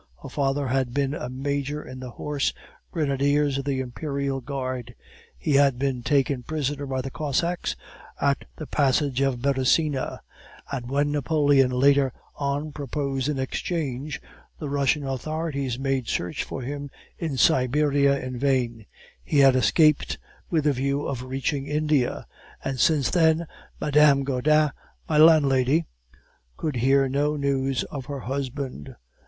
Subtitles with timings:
[0.23, 2.53] Her father had been a major in the horse
[2.91, 4.95] grenadiers of the Imperial Guard.
[5.37, 7.75] He had been taken prisoner by the Cossacks,
[8.19, 10.21] at the passage of Beresina;
[10.71, 14.19] and when Napoleon later on proposed an exchange,
[14.57, 16.89] the Russian authorities made search for him
[17.19, 18.87] in Siberia in vain;
[19.23, 20.17] he had escaped
[20.49, 22.25] with a view of reaching India,
[22.65, 23.45] and since then
[23.79, 24.23] Mme.
[24.23, 24.71] Gaudin,
[25.07, 25.85] my landlady,
[26.57, 28.95] could hear no news of her husband.